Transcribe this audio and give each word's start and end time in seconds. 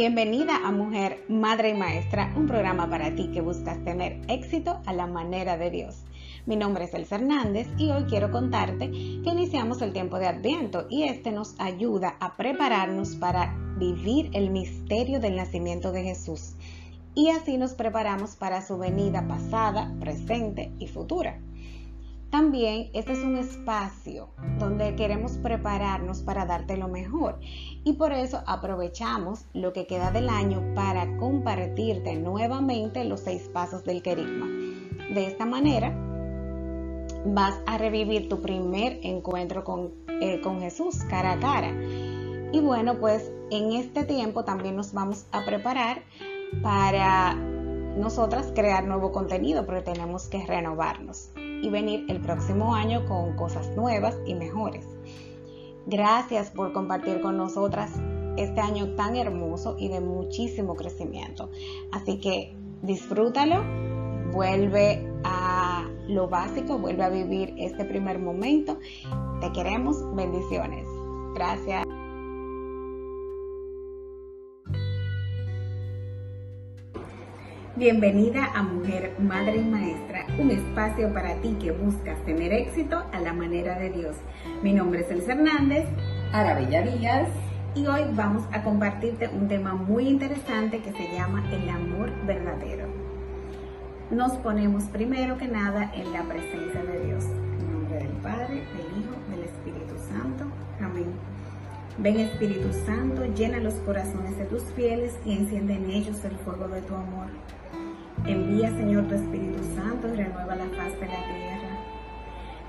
Bienvenida 0.00 0.66
a 0.66 0.72
Mujer, 0.72 1.26
Madre 1.28 1.68
y 1.68 1.74
Maestra, 1.74 2.32
un 2.34 2.46
programa 2.46 2.88
para 2.88 3.14
ti 3.14 3.28
que 3.34 3.42
buscas 3.42 3.84
tener 3.84 4.18
éxito 4.28 4.80
a 4.86 4.94
la 4.94 5.06
manera 5.06 5.58
de 5.58 5.70
Dios. 5.70 6.06
Mi 6.46 6.56
nombre 6.56 6.84
es 6.84 6.94
Elsa 6.94 7.16
Hernández 7.16 7.68
y 7.76 7.90
hoy 7.90 8.04
quiero 8.04 8.30
contarte 8.30 8.90
que 8.90 9.30
iniciamos 9.30 9.82
el 9.82 9.92
tiempo 9.92 10.18
de 10.18 10.28
Adviento 10.28 10.86
y 10.88 11.02
este 11.02 11.32
nos 11.32 11.54
ayuda 11.60 12.16
a 12.18 12.38
prepararnos 12.38 13.16
para 13.16 13.54
vivir 13.76 14.30
el 14.32 14.48
misterio 14.48 15.20
del 15.20 15.36
nacimiento 15.36 15.92
de 15.92 16.02
Jesús. 16.04 16.54
Y 17.14 17.28
así 17.28 17.58
nos 17.58 17.74
preparamos 17.74 18.36
para 18.36 18.66
su 18.66 18.78
venida 18.78 19.28
pasada, 19.28 19.92
presente 20.00 20.72
y 20.78 20.86
futura. 20.86 21.38
También 22.30 22.90
este 22.92 23.12
es 23.12 23.24
un 23.24 23.36
espacio 23.36 24.28
donde 24.60 24.94
queremos 24.94 25.32
prepararnos 25.32 26.22
para 26.22 26.46
darte 26.46 26.76
lo 26.76 26.86
mejor 26.86 27.40
y 27.82 27.94
por 27.94 28.12
eso 28.12 28.44
aprovechamos 28.46 29.46
lo 29.52 29.72
que 29.72 29.88
queda 29.88 30.12
del 30.12 30.28
año 30.28 30.62
para 30.76 31.16
compartirte 31.16 32.14
nuevamente 32.14 33.04
los 33.04 33.20
seis 33.20 33.50
pasos 33.52 33.82
del 33.82 34.00
querigma. 34.02 34.46
De 35.12 35.26
esta 35.26 35.44
manera 35.44 35.92
vas 37.26 37.58
a 37.66 37.78
revivir 37.78 38.28
tu 38.28 38.40
primer 38.40 39.00
encuentro 39.02 39.64
con, 39.64 39.90
eh, 40.20 40.40
con 40.40 40.60
Jesús 40.60 41.02
cara 41.10 41.32
a 41.32 41.40
cara. 41.40 41.72
Y 42.52 42.60
bueno, 42.60 43.00
pues 43.00 43.32
en 43.50 43.72
este 43.72 44.04
tiempo 44.04 44.44
también 44.44 44.76
nos 44.76 44.92
vamos 44.92 45.26
a 45.32 45.44
preparar 45.44 46.02
para 46.62 47.34
nosotras 47.34 48.52
crear 48.54 48.84
nuevo 48.86 49.10
contenido, 49.10 49.66
pero 49.66 49.82
tenemos 49.82 50.28
que 50.28 50.46
renovarnos 50.46 51.32
y 51.62 51.70
venir 51.70 52.04
el 52.08 52.20
próximo 52.20 52.74
año 52.74 53.06
con 53.06 53.36
cosas 53.36 53.68
nuevas 53.76 54.16
y 54.26 54.34
mejores. 54.34 54.86
Gracias 55.86 56.50
por 56.50 56.72
compartir 56.72 57.20
con 57.20 57.36
nosotras 57.36 57.92
este 58.36 58.60
año 58.60 58.94
tan 58.94 59.16
hermoso 59.16 59.76
y 59.78 59.88
de 59.88 60.00
muchísimo 60.00 60.74
crecimiento. 60.74 61.50
Así 61.92 62.20
que 62.20 62.56
disfrútalo, 62.82 63.62
vuelve 64.32 65.06
a 65.24 65.88
lo 66.08 66.28
básico, 66.28 66.78
vuelve 66.78 67.04
a 67.04 67.08
vivir 67.08 67.54
este 67.58 67.84
primer 67.84 68.18
momento. 68.18 68.78
Te 69.40 69.52
queremos, 69.52 69.96
bendiciones. 70.14 70.86
Gracias. 71.34 71.84
Bienvenida 77.80 78.44
a 78.54 78.62
Mujer, 78.62 79.16
Madre 79.18 79.56
y 79.56 79.64
Maestra, 79.64 80.26
un 80.38 80.50
espacio 80.50 81.14
para 81.14 81.36
ti 81.36 81.56
que 81.58 81.72
buscas 81.72 82.22
tener 82.26 82.52
éxito 82.52 83.02
a 83.10 83.20
la 83.20 83.32
manera 83.32 83.78
de 83.78 83.88
Dios. 83.88 84.16
Mi 84.62 84.74
nombre 84.74 85.00
es 85.00 85.10
Elsa 85.10 85.32
Hernández, 85.32 85.86
Arabella 86.30 86.82
Díaz, 86.82 87.30
y 87.74 87.86
hoy 87.86 88.02
vamos 88.12 88.44
a 88.52 88.62
compartirte 88.62 89.28
un 89.28 89.48
tema 89.48 89.72
muy 89.72 90.08
interesante 90.08 90.80
que 90.80 90.92
se 90.92 91.10
llama 91.10 91.42
el 91.50 91.70
amor 91.70 92.10
verdadero. 92.26 92.86
Nos 94.10 94.32
ponemos 94.32 94.84
primero 94.84 95.38
que 95.38 95.48
nada 95.48 95.90
en 95.94 96.12
la 96.12 96.24
presencia 96.24 96.82
de 96.82 97.06
Dios. 97.06 97.24
En 97.24 97.72
nombre 97.72 97.96
del 97.96 98.12
Padre, 98.18 98.56
del 98.56 99.00
Hijo, 99.00 99.16
del 99.30 99.44
Espíritu 99.44 99.94
Santo. 100.12 100.44
Amén. 100.82 101.06
Ven 101.96 102.20
Espíritu 102.20 102.74
Santo, 102.84 103.24
llena 103.34 103.56
los 103.56 103.74
corazones 103.76 104.36
de 104.36 104.44
tus 104.44 104.64
fieles 104.74 105.18
y 105.24 105.32
enciende 105.32 105.76
en 105.76 105.88
ellos 105.88 106.22
el 106.26 106.36
fuego 106.44 106.68
de 106.68 106.82
tu 106.82 106.94
amor. 106.94 107.28
Envía, 108.26 108.70
Señor, 108.70 109.04
tu 109.04 109.14
Espíritu 109.14 109.62
Santo 109.74 110.08
y 110.08 110.16
renueva 110.16 110.54
la 110.54 110.66
faz 110.76 110.92
de 111.00 111.06
la 111.06 111.24
tierra. 111.24 111.78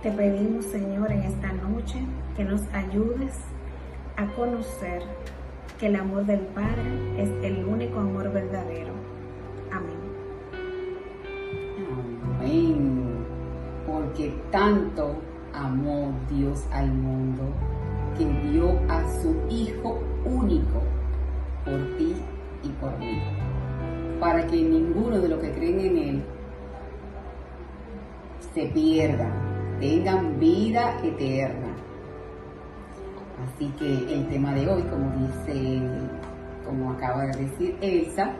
Te 0.01 0.11
pedimos, 0.11 0.65
Señor, 0.65 1.11
en 1.11 1.23
esta 1.23 1.51
noche 1.51 1.99
que 2.37 2.45
nos 2.45 2.61
ayudes 2.73 3.37
a 4.15 4.27
conocer 4.27 5.03
que 5.77 5.87
el 5.87 5.97
amor 5.97 6.25
del 6.25 6.39
Padre 6.39 7.21
es 7.21 7.29
el 7.43 7.65
único 7.65 7.99
amor 7.99 8.31
verdadero. 8.31 8.93
Amén. 9.71 9.99
Amén. 12.37 13.25
Porque 13.85 14.33
tanto 14.51 15.17
amó 15.53 16.13
Dios 16.29 16.65
al 16.71 16.91
mundo 16.93 17.43
que 18.17 18.25
dio 18.49 18.79
a 18.89 19.03
su 19.21 19.35
Hijo 19.49 19.99
único 20.23 20.81
por 21.65 21.97
ti 21.97 22.15
y 22.63 22.69
por 22.69 22.97
mí 22.97 23.21
para 24.21 24.45
que 24.45 24.55
ninguno 24.55 25.19
de 25.19 25.27
los 25.27 25.39
que 25.39 25.51
creen 25.51 25.79
en 25.79 25.97
Él 25.97 26.23
se 28.53 28.67
pierda, 28.67 29.33
tengan 29.79 30.39
vida 30.39 30.95
eterna. 31.03 31.75
Así 33.43 33.67
que 33.79 34.13
el 34.13 34.27
tema 34.29 34.53
de 34.53 34.69
hoy, 34.69 34.83
como 34.83 35.11
dice, 35.17 35.81
como 36.63 36.91
acaba 36.91 37.25
de 37.25 37.45
decir 37.45 37.75
Elsa, 37.81 38.35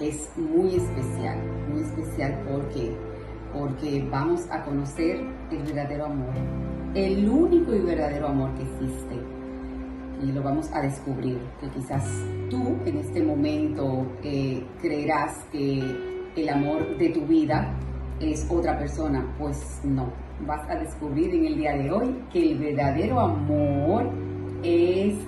es 0.00 0.30
muy 0.36 0.76
especial, 0.76 1.38
muy 1.72 1.80
especial 1.82 2.38
porque 2.46 2.94
porque 3.54 4.04
vamos 4.10 4.50
a 4.50 4.64
conocer 4.64 5.24
el 5.52 5.62
verdadero 5.62 6.06
amor, 6.06 6.34
el 6.94 7.28
único 7.28 7.72
y 7.72 7.78
verdadero 7.78 8.26
amor 8.26 8.52
que 8.54 8.62
existe 8.62 9.14
y 10.22 10.32
lo 10.32 10.42
vamos 10.42 10.70
a 10.72 10.80
descubrir, 10.80 11.38
que 11.60 11.68
quizás 11.68 12.04
tú 12.50 12.76
en 12.84 12.98
este 12.98 13.22
momento 13.22 14.06
eh, 14.22 14.64
creerás 14.80 15.44
que 15.52 15.82
el 16.36 16.48
amor 16.48 16.96
de 16.98 17.10
tu 17.10 17.22
vida 17.26 17.74
es 18.20 18.46
otra 18.50 18.78
persona, 18.78 19.34
pues 19.38 19.80
no, 19.84 20.12
vas 20.46 20.68
a 20.68 20.76
descubrir 20.76 21.34
en 21.34 21.46
el 21.46 21.56
día 21.56 21.76
de 21.76 21.90
hoy 21.90 22.24
que 22.32 22.52
el 22.52 22.58
verdadero 22.58 23.20
amor 23.20 24.10
es 24.62 25.18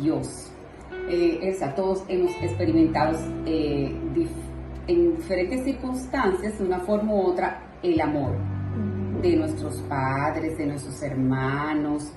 Dios. 0.00 0.52
Eh, 1.08 1.56
todos 1.74 2.04
hemos 2.08 2.30
experimentado 2.42 3.18
eh, 3.46 3.94
en 4.86 5.16
diferentes 5.16 5.64
circunstancias, 5.64 6.58
de 6.58 6.64
una 6.64 6.80
forma 6.80 7.12
u 7.12 7.20
otra, 7.22 7.60
el 7.82 8.00
amor 8.00 8.32
de 9.20 9.36
nuestros 9.36 9.76
padres, 9.82 10.58
de 10.58 10.66
nuestros 10.66 11.02
hermanos, 11.02 12.12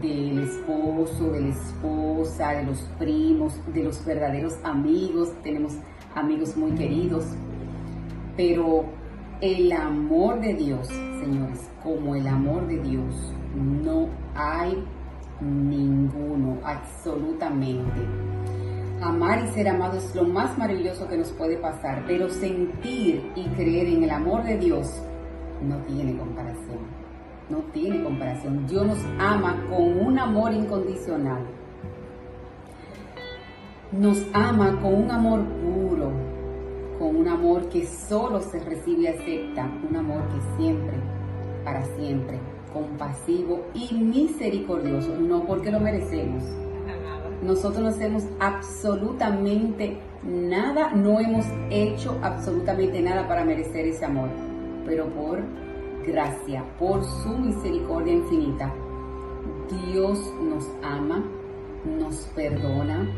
del 0.00 0.38
esposo, 0.38 1.30
de 1.30 1.40
la 1.40 1.48
esposa, 1.48 2.52
de 2.52 2.64
los 2.64 2.78
primos, 2.98 3.60
de 3.72 3.84
los 3.84 4.04
verdaderos 4.04 4.54
amigos. 4.64 5.32
Tenemos 5.42 5.74
amigos 6.14 6.56
muy 6.56 6.72
queridos. 6.72 7.24
Pero 8.36 8.84
el 9.40 9.72
amor 9.72 10.40
de 10.40 10.54
Dios, 10.54 10.88
señores, 10.88 11.68
como 11.82 12.14
el 12.14 12.26
amor 12.26 12.66
de 12.66 12.78
Dios, 12.78 13.32
no 13.54 14.08
hay 14.34 14.82
ninguno, 15.40 16.58
absolutamente. 16.64 18.00
Amar 19.02 19.44
y 19.44 19.48
ser 19.48 19.68
amado 19.68 19.98
es 19.98 20.14
lo 20.14 20.24
más 20.24 20.56
maravilloso 20.56 21.08
que 21.08 21.18
nos 21.18 21.32
puede 21.32 21.56
pasar, 21.56 22.04
pero 22.06 22.30
sentir 22.30 23.32
y 23.34 23.48
creer 23.48 23.88
en 23.88 24.04
el 24.04 24.10
amor 24.10 24.44
de 24.44 24.56
Dios 24.58 25.02
no 25.60 25.76
tiene 25.78 26.16
comparación 26.16 27.01
no 27.52 27.58
tiene 27.74 28.02
comparación. 28.02 28.66
Dios 28.66 28.86
nos 28.86 28.98
ama 29.18 29.62
con 29.68 30.06
un 30.06 30.18
amor 30.18 30.54
incondicional. 30.54 31.42
Nos 33.92 34.22
ama 34.32 34.80
con 34.80 34.94
un 34.94 35.10
amor 35.10 35.44
puro, 35.44 36.10
con 36.98 37.14
un 37.14 37.28
amor 37.28 37.68
que 37.68 37.86
solo 37.86 38.40
se 38.40 38.58
recibe 38.58 39.02
y 39.02 39.06
acepta, 39.06 39.70
un 39.88 39.94
amor 39.94 40.22
que 40.28 40.56
siempre, 40.56 40.94
para 41.62 41.84
siempre, 41.96 42.40
compasivo 42.72 43.66
y 43.74 43.92
misericordioso, 43.94 45.14
no 45.20 45.44
porque 45.44 45.70
lo 45.70 45.78
merecemos. 45.78 46.42
Nosotros 47.42 47.82
no 47.82 47.88
hacemos 47.88 48.24
absolutamente 48.40 49.98
nada, 50.24 50.92
no 50.94 51.20
hemos 51.20 51.44
hecho 51.68 52.18
absolutamente 52.22 53.02
nada 53.02 53.28
para 53.28 53.44
merecer 53.44 53.86
ese 53.86 54.06
amor, 54.06 54.30
pero 54.86 55.06
por 55.08 55.40
gracia, 56.06 56.64
por 56.78 57.04
su 57.04 57.30
misericordia 57.30 58.14
infinita, 58.14 58.72
Dios 59.90 60.18
nos 60.42 60.66
ama, 60.82 61.24
nos 61.84 62.16
perdona. 62.34 63.08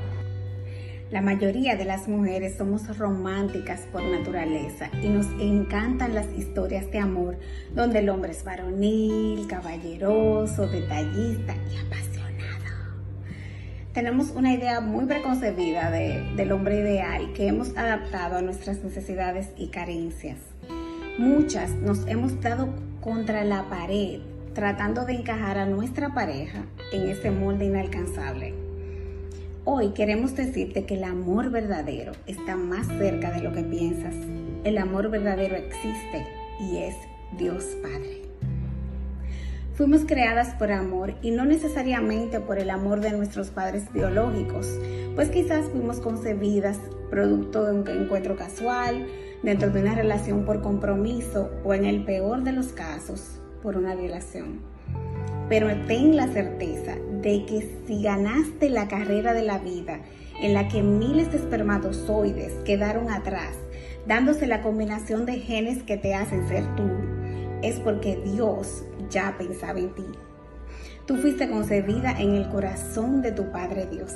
La 1.10 1.20
mayoría 1.20 1.76
de 1.76 1.84
las 1.84 2.08
mujeres 2.08 2.56
somos 2.56 2.96
románticas 2.98 3.82
por 3.92 4.02
naturaleza 4.02 4.90
y 5.02 5.08
nos 5.08 5.26
encantan 5.40 6.14
las 6.14 6.26
historias 6.36 6.90
de 6.90 6.98
amor 6.98 7.38
donde 7.74 8.00
el 8.00 8.08
hombre 8.08 8.32
es 8.32 8.42
varonil, 8.42 9.46
caballeroso, 9.46 10.66
detallista 10.66 11.54
y 11.70 11.76
apasionado. 11.76 12.24
Tenemos 13.92 14.30
una 14.30 14.54
idea 14.54 14.80
muy 14.80 15.06
preconcebida 15.06 15.90
del 15.90 16.50
hombre 16.50 16.80
ideal 16.80 17.32
que 17.32 17.46
hemos 17.46 17.76
adaptado 17.76 18.38
a 18.38 18.42
nuestras 18.42 18.82
necesidades 18.82 19.50
y 19.56 19.68
carencias. 19.68 20.53
Muchas 21.18 21.70
nos 21.70 22.04
hemos 22.08 22.40
dado 22.40 22.70
contra 23.00 23.44
la 23.44 23.68
pared 23.68 24.20
tratando 24.52 25.04
de 25.04 25.12
encajar 25.12 25.58
a 25.58 25.66
nuestra 25.66 26.12
pareja 26.12 26.64
en 26.92 27.08
ese 27.08 27.30
molde 27.30 27.66
inalcanzable. 27.66 28.52
Hoy 29.64 29.90
queremos 29.90 30.34
decirte 30.34 30.86
que 30.86 30.94
el 30.94 31.04
amor 31.04 31.50
verdadero 31.50 32.12
está 32.26 32.56
más 32.56 32.88
cerca 32.88 33.30
de 33.30 33.42
lo 33.42 33.52
que 33.52 33.62
piensas. 33.62 34.14
El 34.64 34.76
amor 34.76 35.08
verdadero 35.08 35.54
existe 35.54 36.26
y 36.58 36.78
es 36.78 36.96
Dios 37.38 37.64
Padre. 37.80 38.23
Fuimos 39.74 40.04
creadas 40.06 40.54
por 40.54 40.70
amor 40.70 41.14
y 41.20 41.32
no 41.32 41.44
necesariamente 41.44 42.38
por 42.38 42.60
el 42.60 42.70
amor 42.70 43.00
de 43.00 43.10
nuestros 43.10 43.50
padres 43.50 43.92
biológicos, 43.92 44.68
pues 45.16 45.30
quizás 45.30 45.64
fuimos 45.64 45.98
concebidas 45.98 46.78
producto 47.10 47.64
de 47.64 47.72
un 47.72 47.88
encuentro 47.88 48.36
casual, 48.36 49.08
dentro 49.42 49.70
de 49.70 49.80
una 49.80 49.96
relación 49.96 50.44
por 50.44 50.62
compromiso 50.62 51.50
o 51.64 51.74
en 51.74 51.86
el 51.86 52.04
peor 52.04 52.44
de 52.44 52.52
los 52.52 52.68
casos, 52.68 53.40
por 53.64 53.76
una 53.76 53.96
violación. 53.96 54.60
Pero 55.48 55.66
ten 55.88 56.14
la 56.14 56.28
certeza 56.28 56.94
de 57.20 57.44
que 57.44 57.82
si 57.88 58.00
ganaste 58.00 58.70
la 58.70 58.86
carrera 58.86 59.34
de 59.34 59.42
la 59.42 59.58
vida 59.58 60.02
en 60.40 60.54
la 60.54 60.68
que 60.68 60.84
miles 60.84 61.32
de 61.32 61.38
espermatozoides 61.38 62.52
quedaron 62.64 63.10
atrás, 63.10 63.56
dándose 64.06 64.46
la 64.46 64.62
combinación 64.62 65.26
de 65.26 65.40
genes 65.40 65.82
que 65.82 65.96
te 65.96 66.14
hacen 66.14 66.46
ser 66.46 66.64
tú, 66.76 66.88
es 67.62 67.80
porque 67.80 68.20
Dios 68.24 68.84
ya 69.14 69.34
pensaba 69.38 69.78
en 69.78 69.94
ti. 69.94 70.04
Tú 71.06 71.16
fuiste 71.16 71.48
concebida 71.48 72.10
en 72.18 72.34
el 72.34 72.48
corazón 72.48 73.22
de 73.22 73.32
tu 73.32 73.50
Padre 73.52 73.86
Dios. 73.86 74.12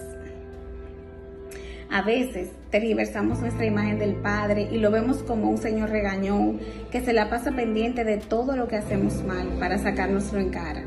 A 1.90 2.02
veces 2.02 2.50
tergiversamos 2.70 3.40
nuestra 3.40 3.64
imagen 3.64 3.98
del 3.98 4.14
Padre 4.16 4.68
y 4.70 4.78
lo 4.78 4.90
vemos 4.90 5.22
como 5.22 5.48
un 5.48 5.56
Señor 5.56 5.88
regañón 5.88 6.58
que 6.90 7.00
se 7.00 7.14
la 7.14 7.30
pasa 7.30 7.52
pendiente 7.52 8.04
de 8.04 8.18
todo 8.18 8.56
lo 8.56 8.68
que 8.68 8.76
hacemos 8.76 9.24
mal 9.24 9.48
para 9.58 9.78
sacárnoslo 9.78 10.40
en 10.40 10.50
cara. 10.50 10.84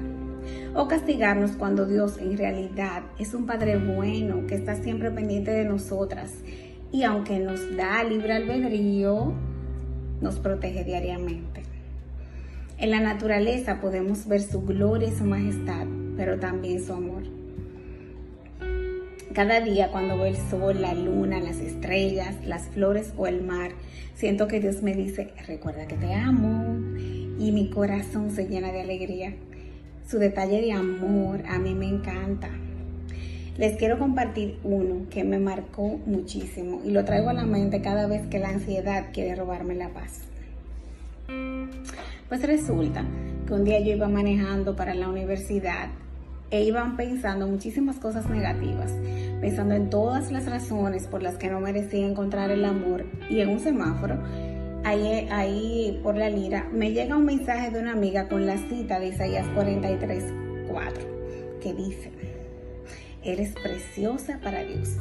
O 0.75 0.87
castigarnos 0.87 1.51
cuando 1.51 1.85
Dios 1.85 2.17
en 2.19 2.37
realidad 2.37 3.03
es 3.17 3.33
un 3.33 3.45
Padre 3.45 3.77
bueno 3.77 4.45
que 4.45 4.55
está 4.55 4.75
siempre 4.75 5.09
pendiente 5.09 5.51
de 5.51 5.65
nosotras 5.65 6.31
y 6.91 7.03
aunque 7.03 7.39
nos 7.39 7.75
da 7.75 8.03
libre 8.03 8.33
albedrío, 8.33 9.33
nos 10.19 10.39
protege 10.39 10.83
diariamente. 10.83 11.70
En 12.81 12.89
la 12.89 12.99
naturaleza 12.99 13.79
podemos 13.79 14.27
ver 14.27 14.41
su 14.41 14.63
gloria 14.63 15.07
y 15.07 15.15
su 15.15 15.23
majestad, 15.23 15.85
pero 16.17 16.39
también 16.39 16.83
su 16.83 16.93
amor. 16.93 17.21
Cada 19.35 19.61
día 19.61 19.91
cuando 19.91 20.17
veo 20.17 20.25
el 20.25 20.35
sol, 20.35 20.81
la 20.81 20.95
luna, 20.95 21.39
las 21.39 21.57
estrellas, 21.57 22.35
las 22.43 22.69
flores 22.69 23.13
o 23.17 23.27
el 23.27 23.43
mar, 23.43 23.69
siento 24.15 24.47
que 24.47 24.59
Dios 24.59 24.81
me 24.81 24.95
dice, 24.95 25.29
recuerda 25.45 25.85
que 25.85 25.95
te 25.95 26.11
amo 26.15 26.75
y 27.37 27.51
mi 27.51 27.69
corazón 27.69 28.31
se 28.31 28.47
llena 28.47 28.71
de 28.71 28.81
alegría. 28.81 29.35
Su 30.07 30.17
detalle 30.17 30.59
de 30.59 30.71
amor 30.71 31.43
a 31.47 31.59
mí 31.59 31.75
me 31.75 31.87
encanta. 31.87 32.49
Les 33.59 33.77
quiero 33.77 33.99
compartir 33.99 34.57
uno 34.63 35.05
que 35.11 35.23
me 35.23 35.37
marcó 35.37 35.99
muchísimo 36.07 36.81
y 36.83 36.89
lo 36.89 37.05
traigo 37.05 37.29
a 37.29 37.33
la 37.33 37.45
mente 37.45 37.83
cada 37.83 38.07
vez 38.07 38.25
que 38.25 38.39
la 38.39 38.49
ansiedad 38.49 39.09
quiere 39.13 39.35
robarme 39.35 39.75
la 39.75 39.89
paz. 39.89 40.21
Pues 42.31 42.43
resulta 42.43 43.03
que 43.45 43.53
un 43.53 43.65
día 43.65 43.81
yo 43.81 43.91
iba 43.91 44.07
manejando 44.07 44.73
para 44.73 44.95
la 44.95 45.09
universidad 45.09 45.89
e 46.49 46.63
iban 46.63 46.95
pensando 46.95 47.45
muchísimas 47.45 47.97
cosas 47.97 48.29
negativas, 48.29 48.89
pensando 49.41 49.75
en 49.75 49.89
todas 49.89 50.31
las 50.31 50.45
razones 50.45 51.07
por 51.07 51.21
las 51.21 51.35
que 51.35 51.49
no 51.49 51.59
merecía 51.59 52.07
encontrar 52.07 52.49
el 52.49 52.63
amor 52.63 53.03
y 53.29 53.41
en 53.41 53.49
un 53.49 53.59
semáforo, 53.59 54.17
ahí, 54.85 55.27
ahí 55.29 55.99
por 56.01 56.15
la 56.15 56.29
lira, 56.29 56.69
me 56.71 56.93
llega 56.93 57.17
un 57.17 57.25
mensaje 57.25 57.69
de 57.69 57.81
una 57.81 57.91
amiga 57.91 58.29
con 58.29 58.45
la 58.45 58.57
cita 58.57 59.01
de 59.01 59.07
Isaías 59.07 59.45
43, 59.53 60.23
4, 60.69 61.03
que 61.61 61.73
dice, 61.73 62.13
eres 63.25 63.51
preciosa 63.61 64.39
para 64.41 64.63
Dios, 64.63 64.95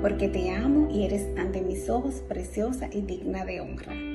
porque 0.00 0.28
te 0.28 0.52
amo 0.52 0.88
y 0.92 1.06
eres 1.06 1.26
ante 1.36 1.60
mis 1.60 1.90
ojos 1.90 2.22
preciosa 2.28 2.88
y 2.92 3.00
digna 3.00 3.44
de 3.44 3.60
honra. 3.62 4.11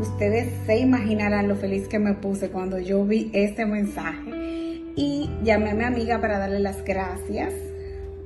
Ustedes 0.00 0.52
se 0.64 0.78
imaginarán 0.78 1.48
lo 1.48 1.56
feliz 1.56 1.88
que 1.88 1.98
me 1.98 2.14
puse 2.14 2.50
cuando 2.50 2.78
yo 2.78 3.04
vi 3.04 3.30
este 3.32 3.66
mensaje 3.66 4.30
y 4.94 5.28
llamé 5.42 5.70
a 5.70 5.74
mi 5.74 5.84
amiga 5.84 6.20
para 6.20 6.38
darle 6.38 6.60
las 6.60 6.84
gracias 6.84 7.52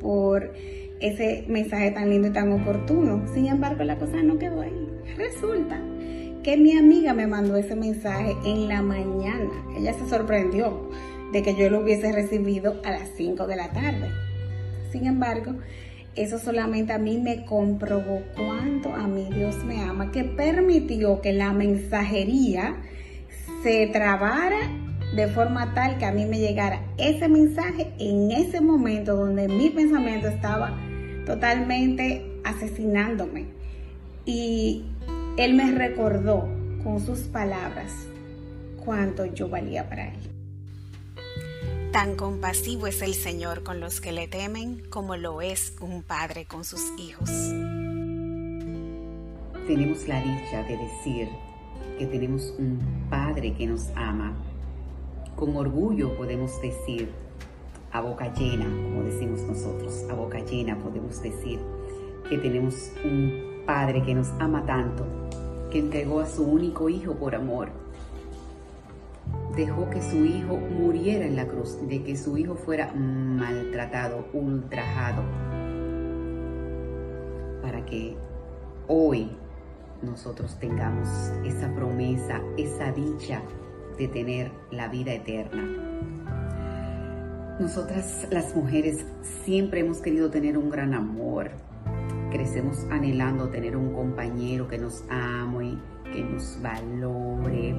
por 0.00 0.52
ese 1.00 1.44
mensaje 1.48 1.90
tan 1.90 2.10
lindo 2.10 2.28
y 2.28 2.32
tan 2.32 2.52
oportuno. 2.52 3.26
Sin 3.32 3.46
embargo, 3.46 3.84
la 3.84 3.98
cosa 3.98 4.22
no 4.22 4.38
quedó 4.38 4.60
ahí. 4.60 4.88
Resulta 5.16 5.80
que 6.42 6.56
mi 6.56 6.76
amiga 6.76 7.14
me 7.14 7.26
mandó 7.26 7.56
ese 7.56 7.74
mensaje 7.74 8.36
en 8.44 8.68
la 8.68 8.82
mañana. 8.82 9.50
Ella 9.76 9.94
se 9.94 10.08
sorprendió 10.08 10.90
de 11.32 11.42
que 11.42 11.54
yo 11.54 11.70
lo 11.70 11.80
hubiese 11.80 12.12
recibido 12.12 12.80
a 12.84 12.90
las 12.90 13.08
5 13.16 13.46
de 13.46 13.56
la 13.56 13.72
tarde. 13.72 14.10
Sin 14.90 15.06
embargo, 15.06 15.54
eso 16.14 16.38
solamente 16.38 16.92
a 16.92 16.98
mí 16.98 17.18
me 17.18 17.44
comprobó 17.44 18.22
cuánto 18.36 18.94
a 18.94 19.06
mí 19.06 19.28
Dios 19.32 19.64
me 19.64 19.80
ama, 19.82 20.10
que 20.12 20.24
permitió 20.24 21.20
que 21.20 21.32
la 21.32 21.52
mensajería 21.52 22.76
se 23.62 23.86
trabara 23.86 24.60
de 25.14 25.28
forma 25.28 25.74
tal 25.74 25.98
que 25.98 26.04
a 26.04 26.12
mí 26.12 26.26
me 26.26 26.38
llegara 26.38 26.82
ese 26.98 27.28
mensaje 27.28 27.92
en 27.98 28.30
ese 28.30 28.60
momento 28.60 29.16
donde 29.16 29.48
mi 29.48 29.70
pensamiento 29.70 30.28
estaba 30.28 30.76
totalmente 31.26 32.26
asesinándome. 32.44 33.46
Y 34.24 34.84
Él 35.36 35.54
me 35.54 35.72
recordó 35.72 36.48
con 36.82 37.00
sus 37.00 37.20
palabras 37.20 37.92
cuánto 38.84 39.26
yo 39.26 39.48
valía 39.48 39.88
para 39.88 40.08
Él. 40.08 40.31
Tan 41.92 42.16
compasivo 42.16 42.86
es 42.86 43.02
el 43.02 43.12
Señor 43.12 43.64
con 43.64 43.78
los 43.78 44.00
que 44.00 44.12
le 44.12 44.26
temen 44.26 44.82
como 44.88 45.14
lo 45.16 45.42
es 45.42 45.76
un 45.82 46.02
padre 46.02 46.46
con 46.46 46.64
sus 46.64 46.80
hijos. 46.98 47.28
Tenemos 49.66 50.08
la 50.08 50.22
dicha 50.22 50.62
de 50.62 50.78
decir 50.78 51.28
que 51.98 52.06
tenemos 52.06 52.54
un 52.58 52.80
Padre 53.10 53.52
que 53.52 53.66
nos 53.66 53.90
ama. 53.94 54.32
Con 55.36 55.54
orgullo 55.54 56.16
podemos 56.16 56.62
decir, 56.62 57.10
a 57.92 58.00
boca 58.00 58.32
llena, 58.32 58.64
como 58.64 59.02
decimos 59.02 59.42
nosotros, 59.42 60.06
a 60.10 60.14
boca 60.14 60.38
llena 60.38 60.78
podemos 60.78 61.22
decir 61.22 61.60
que 62.26 62.38
tenemos 62.38 62.90
un 63.04 63.64
Padre 63.66 64.02
que 64.02 64.14
nos 64.14 64.28
ama 64.40 64.64
tanto, 64.64 65.04
que 65.70 65.80
entregó 65.80 66.20
a 66.20 66.26
su 66.26 66.42
único 66.42 66.88
Hijo 66.88 67.12
por 67.16 67.34
amor 67.34 67.81
dejó 69.56 69.90
que 69.90 70.00
su 70.02 70.24
hijo 70.24 70.56
muriera 70.56 71.26
en 71.26 71.36
la 71.36 71.46
cruz, 71.46 71.78
de 71.88 72.02
que 72.02 72.16
su 72.16 72.38
hijo 72.38 72.54
fuera 72.54 72.92
maltratado, 72.92 74.26
ultrajado, 74.32 75.22
para 77.60 77.84
que 77.84 78.16
hoy 78.88 79.30
nosotros 80.02 80.58
tengamos 80.58 81.08
esa 81.44 81.72
promesa, 81.74 82.40
esa 82.56 82.92
dicha 82.92 83.42
de 83.98 84.08
tener 84.08 84.50
la 84.70 84.88
vida 84.88 85.12
eterna. 85.12 85.62
Nosotras 87.60 88.26
las 88.30 88.56
mujeres 88.56 89.04
siempre 89.44 89.80
hemos 89.80 89.98
querido 90.00 90.30
tener 90.30 90.56
un 90.56 90.70
gran 90.70 90.94
amor. 90.94 91.50
Crecemos 92.30 92.86
anhelando 92.90 93.50
tener 93.50 93.76
un 93.76 93.92
compañero 93.92 94.66
que 94.66 94.78
nos 94.78 95.04
ame, 95.10 95.76
que 96.12 96.24
nos 96.24 96.58
valore, 96.62 97.76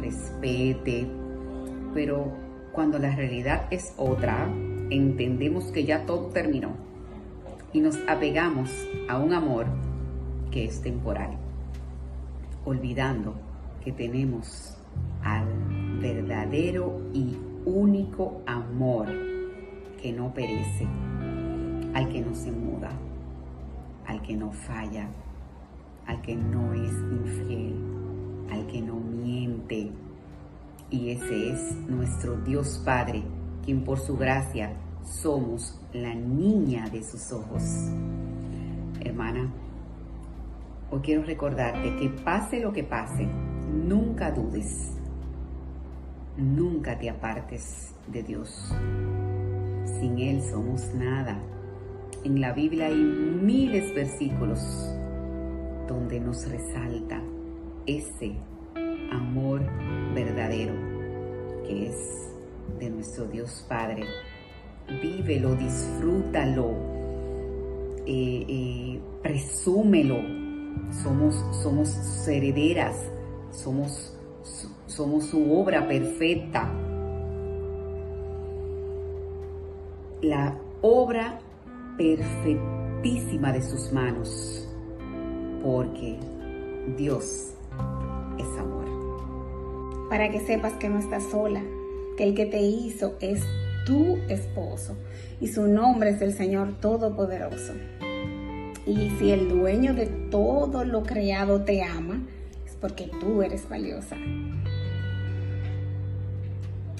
respete, 0.00 1.06
pero 1.94 2.32
cuando 2.72 2.98
la 2.98 3.14
realidad 3.14 3.66
es 3.70 3.94
otra, 3.96 4.48
entendemos 4.90 5.72
que 5.72 5.84
ya 5.84 6.04
todo 6.06 6.26
terminó 6.26 6.72
y 7.72 7.80
nos 7.80 7.98
apegamos 8.08 8.70
a 9.08 9.18
un 9.18 9.32
amor 9.32 9.66
que 10.50 10.64
es 10.64 10.80
temporal, 10.80 11.30
olvidando 12.64 13.34
que 13.84 13.92
tenemos 13.92 14.76
al 15.22 15.46
verdadero 16.00 17.00
y 17.12 17.36
único 17.64 18.42
amor 18.46 19.06
que 20.00 20.12
no 20.12 20.32
perece, 20.32 20.86
al 21.94 22.08
que 22.08 22.20
no 22.20 22.34
se 22.34 22.52
muda, 22.52 22.90
al 24.06 24.22
que 24.22 24.36
no 24.36 24.52
falla, 24.52 25.08
al 26.06 26.22
que 26.22 26.36
no 26.36 26.72
es 26.74 26.92
infiel, 26.92 27.95
al 28.50 28.66
que 28.66 28.80
no 28.80 28.96
miente. 28.96 29.90
Y 30.90 31.10
ese 31.10 31.52
es 31.52 31.74
nuestro 31.88 32.36
Dios 32.42 32.80
Padre, 32.84 33.22
quien 33.64 33.84
por 33.84 33.98
su 33.98 34.16
gracia 34.16 34.72
somos 35.04 35.80
la 35.92 36.14
niña 36.14 36.88
de 36.88 37.02
sus 37.02 37.32
ojos. 37.32 37.62
Hermana, 39.00 39.50
hoy 40.90 41.00
quiero 41.00 41.22
recordarte 41.24 41.96
que 41.96 42.08
pase 42.08 42.60
lo 42.60 42.72
que 42.72 42.84
pase, 42.84 43.26
nunca 43.72 44.30
dudes, 44.30 44.92
nunca 46.36 46.98
te 46.98 47.10
apartes 47.10 47.94
de 48.08 48.22
Dios. 48.22 48.74
Sin 50.00 50.18
Él 50.18 50.42
somos 50.42 50.94
nada. 50.94 51.40
En 52.24 52.40
la 52.40 52.52
Biblia 52.52 52.86
hay 52.86 52.96
miles 52.96 53.88
de 53.88 53.94
versículos 53.94 54.60
donde 55.86 56.18
nos 56.18 56.48
resalta 56.48 57.22
ese 57.86 58.32
amor 59.12 59.62
verdadero 60.14 60.74
que 61.66 61.88
es 61.88 62.30
de 62.78 62.90
nuestro 62.90 63.26
Dios 63.26 63.64
Padre. 63.68 64.04
Vívelo, 65.02 65.56
disfrútalo, 65.56 66.74
eh, 68.06 68.44
eh, 68.48 69.00
presúmelo. 69.22 70.16
Somos, 71.02 71.34
somos 71.62 72.28
herederas, 72.28 73.10
somos 73.50 74.16
somos 74.86 75.26
su 75.26 75.52
obra 75.52 75.86
perfecta. 75.86 76.72
La 80.22 80.58
obra 80.80 81.38
perfectísima 81.98 83.52
de 83.52 83.62
sus 83.62 83.92
manos, 83.92 84.68
porque 85.62 86.18
Dios 86.96 87.52
es 88.38 88.58
amor. 88.58 90.08
Para 90.08 90.30
que 90.30 90.40
sepas 90.40 90.74
que 90.74 90.88
no 90.88 90.98
estás 90.98 91.24
sola, 91.24 91.62
que 92.16 92.24
el 92.24 92.34
que 92.34 92.46
te 92.46 92.60
hizo 92.60 93.14
es 93.20 93.42
tu 93.84 94.16
esposo 94.28 94.96
y 95.40 95.48
su 95.48 95.66
nombre 95.68 96.10
es 96.10 96.22
el 96.22 96.32
Señor 96.32 96.80
Todopoderoso. 96.80 97.72
Y 98.86 99.10
si 99.18 99.30
el 99.32 99.48
dueño 99.48 99.94
de 99.94 100.06
todo 100.06 100.84
lo 100.84 101.02
creado 101.02 101.62
te 101.62 101.82
ama, 101.82 102.22
es 102.64 102.76
porque 102.80 103.10
tú 103.20 103.42
eres 103.42 103.68
valiosa. 103.68 104.16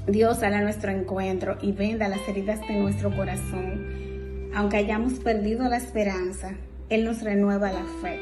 Dios 0.06 0.42
hará 0.42 0.62
nuestro 0.62 0.92
encuentro 0.92 1.58
y 1.60 1.72
venda 1.72 2.08
las 2.08 2.28
heridas 2.28 2.60
de 2.60 2.78
nuestro 2.78 3.14
corazón. 3.14 4.50
Aunque 4.54 4.76
hayamos 4.76 5.14
perdido 5.14 5.68
la 5.68 5.76
esperanza, 5.76 6.54
Él 6.88 7.04
nos 7.04 7.22
renueva 7.22 7.72
la 7.72 7.84
fe. 8.00 8.20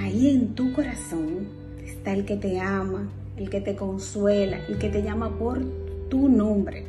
Ahí 0.00 0.30
en 0.30 0.54
tu 0.54 0.72
corazón 0.72 1.63
está 2.04 2.12
el 2.12 2.26
que 2.26 2.36
te 2.36 2.60
ama, 2.60 3.08
el 3.38 3.48
que 3.48 3.62
te 3.62 3.76
consuela, 3.76 4.58
el 4.68 4.76
que 4.76 4.90
te 4.90 5.02
llama 5.02 5.38
por 5.38 5.62
tu 6.10 6.28
nombre 6.28 6.84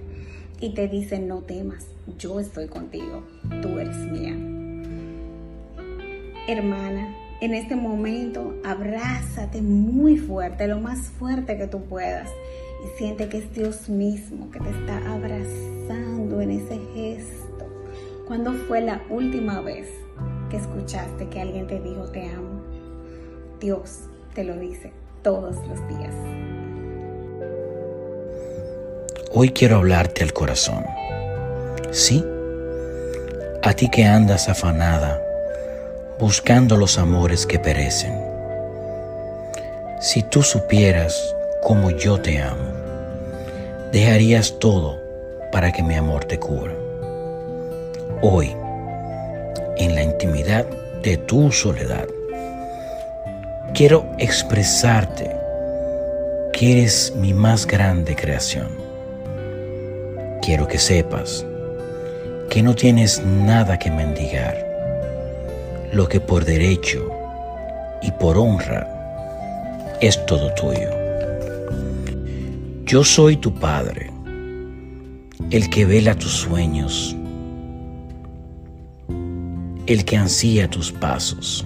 y 0.60 0.74
te 0.74 0.90
dice 0.90 1.20
no 1.20 1.38
temas, 1.38 1.88
yo 2.20 2.42
estoy 2.42 2.68
contigo, 2.68 3.24
tú 3.62 3.80
eres 3.80 3.96
mía. 3.96 4.36
Hermana, 6.50 7.16
en 7.40 7.54
este 7.54 7.78
momento 7.78 8.56
abrázate 8.66 9.62
muy 9.62 10.18
fuerte, 10.18 10.68
lo 10.68 10.82
más 10.82 11.00
fuerte 11.12 11.56
que 11.56 11.68
tú 11.68 11.80
puedas 11.84 12.28
y 12.84 12.98
siente 12.98 13.30
que 13.30 13.38
es 13.38 13.54
Dios 13.54 13.88
mismo 13.88 14.52
que 14.52 14.60
te 14.60 14.70
está 14.70 14.98
abrazando 15.14 16.42
en 16.42 16.52
ese 16.52 16.78
gesto. 16.94 17.66
¿Cuándo 18.28 18.52
fue 18.68 18.82
la 18.82 19.02
última 19.10 19.62
vez 19.62 19.88
que 20.50 20.58
escuchaste 20.58 21.30
que 21.30 21.40
alguien 21.40 21.68
te 21.68 21.80
dijo 21.80 22.04
te 22.12 22.28
amo? 22.28 22.60
Dios 23.62 24.10
te 24.34 24.44
lo 24.44 24.58
dice 24.60 24.92
todos 25.26 25.56
los 25.68 25.88
días. 25.88 26.14
Hoy 29.32 29.50
quiero 29.50 29.78
hablarte 29.78 30.24
al 30.24 30.34
corazón. 30.34 30.86
Sí, 31.90 32.24
a 33.64 33.74
ti 33.74 33.90
que 33.90 34.06
andas 34.06 34.50
afanada, 34.50 35.20
buscando 36.20 36.78
los 36.78 37.00
amores 37.00 37.48
que 37.48 37.58
perecen. 37.58 38.14
Si 40.00 40.22
tú 40.22 40.44
supieras 40.44 41.36
cómo 41.64 41.90
yo 41.90 42.22
te 42.22 42.40
amo, 42.40 42.72
dejarías 43.92 44.60
todo 44.60 45.02
para 45.52 45.72
que 45.72 45.82
mi 45.82 45.96
amor 45.96 46.26
te 46.26 46.38
cubra. 46.38 46.76
Hoy, 48.22 48.56
en 49.78 49.96
la 49.96 50.04
intimidad 50.04 50.68
de 51.02 51.18
tu 51.18 51.52
soledad, 51.52 52.06
quiero 53.76 54.06
expresarte 54.18 55.30
que 56.54 56.72
eres 56.72 57.14
mi 57.16 57.34
más 57.34 57.68
grande 57.68 58.16
creación 58.16 58.86
quiero 60.46 60.68
que 60.68 60.78
sepas 60.78 61.46
que 62.52 62.62
no 62.62 62.76
tienes 62.76 63.24
nada 63.26 63.80
que 63.80 63.90
mendigar. 63.90 64.56
Lo 65.92 66.08
que 66.08 66.20
por 66.20 66.46
derecho 66.46 67.10
y 68.02 68.12
por 68.12 68.38
honra 68.38 68.88
es 70.02 70.24
todo 70.28 70.54
tuyo. 70.54 70.90
Yo 72.86 73.04
soy 73.04 73.38
tu 73.38 73.54
Padre, 73.54 74.12
el 75.50 75.70
que 75.72 75.86
vela 75.86 76.14
tus 76.14 76.34
sueños, 76.34 77.16
el 79.88 80.06
que 80.06 80.18
ansía 80.18 80.70
tus 80.70 80.92
pasos, 80.92 81.66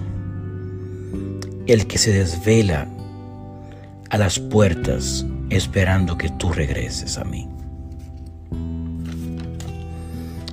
el 1.72 1.86
que 1.86 1.98
se 1.98 2.12
desvela 2.12 2.88
a 4.10 4.18
las 4.18 4.38
puertas 4.38 5.24
esperando 5.50 6.18
que 6.18 6.28
tú 6.30 6.52
regreses 6.52 7.16
a 7.16 7.24
mí. 7.24 7.48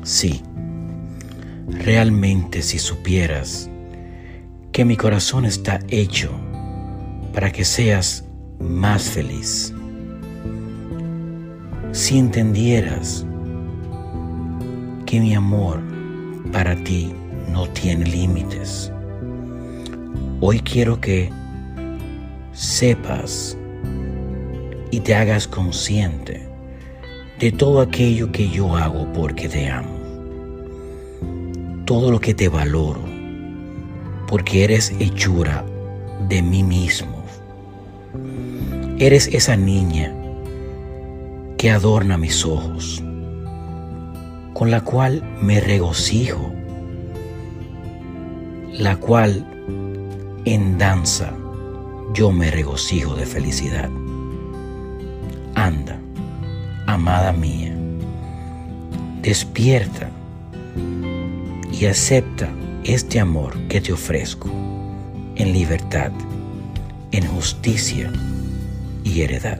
Sí, 0.03 0.41
realmente 1.67 2.61
si 2.61 2.77
supieras 2.79 3.69
que 4.71 4.85
mi 4.85 4.95
corazón 4.95 5.45
está 5.45 5.79
hecho 5.89 6.31
para 7.33 7.51
que 7.51 7.65
seas 7.65 8.23
más 8.59 9.09
feliz, 9.09 9.73
si 11.91 12.19
entendieras 12.19 13.25
que 15.07 15.19
mi 15.19 15.33
amor 15.33 15.81
para 16.51 16.75
ti 16.83 17.11
no 17.51 17.67
tiene 17.69 18.05
límites, 18.05 18.91
hoy 20.41 20.59
quiero 20.59 20.99
que 20.99 21.31
sepas 22.53 23.57
y 24.91 24.99
te 25.01 25.15
hagas 25.15 25.47
consciente 25.47 26.47
de 27.39 27.51
todo 27.51 27.81
aquello 27.81 28.31
que 28.31 28.49
yo 28.49 28.75
hago 28.75 29.11
porque 29.13 29.47
te 29.47 29.69
amo 29.69 29.97
todo 31.87 32.11
lo 32.11 32.19
que 32.19 32.33
te 32.33 32.49
valoro, 32.49 32.99
porque 34.27 34.65
eres 34.65 34.93
hechura 34.99 35.65
de 36.27 36.41
mí 36.41 36.61
mismo. 36.61 37.23
Eres 38.99 39.27
esa 39.27 39.55
niña 39.55 40.13
que 41.57 41.71
adorna 41.71 42.17
mis 42.17 42.45
ojos, 42.45 43.01
con 44.53 44.69
la 44.69 44.81
cual 44.81 45.23
me 45.41 45.61
regocijo, 45.61 46.51
la 48.73 48.97
cual 48.97 49.56
en 50.53 50.77
danza 50.77 51.33
yo 52.13 52.31
me 52.31 52.49
regocijo 52.49 53.15
de 53.15 53.25
felicidad. 53.25 53.89
Anda, 55.55 55.99
amada 56.85 57.33
mía, 57.33 57.75
despierta 59.21 60.09
y 61.71 61.85
acepta 61.85 62.49
este 62.85 63.19
amor 63.19 63.57
que 63.67 63.81
te 63.81 63.91
ofrezco 63.91 64.49
en 65.35 65.51
libertad, 65.51 66.11
en 67.11 67.27
justicia 67.27 68.09
y 69.03 69.21
heredad. 69.21 69.59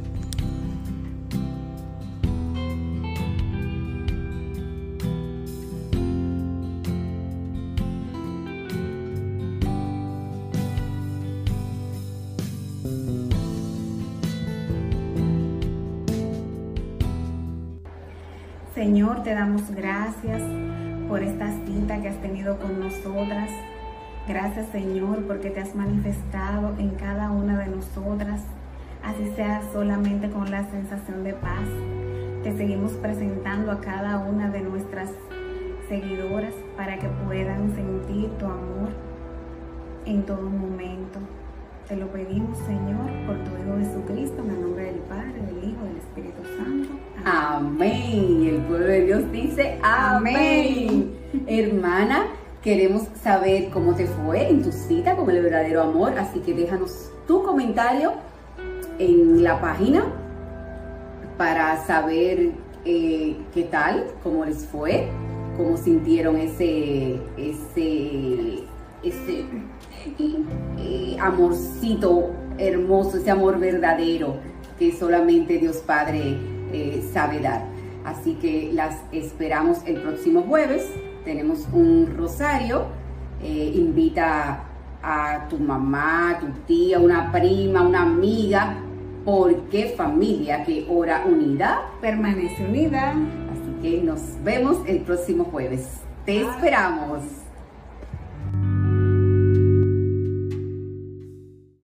Señor, 18.77 19.23
te 19.23 19.33
damos 19.33 19.63
gracias 19.71 20.39
por 21.09 21.23
esta 21.23 21.51
cita 21.65 21.99
que 21.99 22.09
has 22.09 22.21
tenido 22.21 22.59
con 22.59 22.79
nosotras. 22.79 23.49
Gracias 24.27 24.67
Señor 24.67 25.25
porque 25.25 25.49
te 25.49 25.61
has 25.61 25.73
manifestado 25.73 26.75
en 26.77 26.91
cada 26.91 27.31
una 27.31 27.57
de 27.57 27.69
nosotras, 27.69 28.39
así 29.03 29.31
sea 29.35 29.63
solamente 29.73 30.29
con 30.29 30.51
la 30.51 30.69
sensación 30.69 31.23
de 31.23 31.33
paz. 31.33 31.65
Te 32.43 32.55
seguimos 32.55 32.91
presentando 32.91 33.71
a 33.71 33.81
cada 33.81 34.19
una 34.19 34.51
de 34.51 34.61
nuestras 34.61 35.09
seguidoras 35.89 36.53
para 36.75 36.99
que 36.99 37.07
puedan 37.25 37.73
sentir 37.73 38.29
tu 38.37 38.45
amor 38.45 38.89
en 40.05 40.21
todo 40.21 40.43
momento. 40.43 41.17
Te 41.87 41.95
lo 41.95 42.11
pedimos, 42.11 42.55
Señor, 42.59 43.09
por 43.25 43.37
tu 43.37 43.51
Hijo 43.57 43.77
Jesucristo, 43.79 44.43
en 44.43 44.51
el 44.51 44.61
nombre 44.61 44.83
del 44.83 44.99
Padre, 45.09 45.33
del 45.33 45.63
Hijo 45.63 45.79
y 45.83 45.87
del 45.87 45.97
Espíritu 45.97 46.43
Santo. 46.57 46.89
Amén. 47.25 48.36
Pueblo 48.67 48.87
de 48.87 49.05
Dios 49.05 49.31
dice 49.31 49.79
amén. 49.81 51.13
Hermana, 51.47 52.27
queremos 52.61 53.03
saber 53.21 53.69
cómo 53.69 53.95
te 53.95 54.05
fue 54.05 54.49
en 54.49 54.61
tu 54.61 54.71
cita 54.71 55.15
con 55.15 55.29
el 55.29 55.41
verdadero 55.41 55.81
amor, 55.81 56.17
así 56.17 56.39
que 56.39 56.53
déjanos 56.53 57.11
tu 57.27 57.43
comentario 57.43 58.13
en 58.99 59.43
la 59.43 59.59
página 59.61 60.05
para 61.37 61.77
saber 61.85 62.51
eh, 62.85 63.37
qué 63.53 63.63
tal, 63.63 64.05
cómo 64.23 64.45
les 64.45 64.65
fue, 64.65 65.07
cómo 65.55 65.77
sintieron 65.77 66.37
ese, 66.37 67.19
ese, 67.37 68.63
ese 69.03 69.45
eh, 70.77 71.17
amorcito 71.19 72.31
hermoso, 72.57 73.17
ese 73.17 73.31
amor 73.31 73.59
verdadero 73.59 74.35
que 74.79 74.91
solamente 74.91 75.57
Dios 75.57 75.77
Padre 75.77 76.37
eh, 76.73 77.03
sabe 77.13 77.39
dar. 77.39 77.76
Así 78.07 78.35
que 78.35 78.71
las 78.73 78.95
esperamos 79.11 79.79
el 79.85 80.01
próximo 80.01 80.43
jueves. 80.43 80.89
Tenemos 81.25 81.67
un 81.73 82.13
rosario. 82.15 82.85
Eh, 83.43 83.73
invita 83.75 84.63
a 85.03 85.47
tu 85.49 85.59
mamá, 85.59 86.37
tu 86.39 86.47
tía, 86.65 86.99
una 86.99 87.31
prima, 87.31 87.81
una 87.81 88.03
amiga 88.03 88.77
porque 89.25 89.93
familia 89.97 90.63
que 90.63 90.87
ora 90.89 91.25
unida 91.27 91.81
permanece 91.99 92.63
unida. 92.63 93.11
Así 93.11 93.81
que 93.81 94.01
nos 94.01 94.21
vemos 94.41 94.77
el 94.87 94.99
próximo 95.01 95.43
jueves. 95.43 95.99
Te 96.25 96.41
esperamos. 96.41 97.23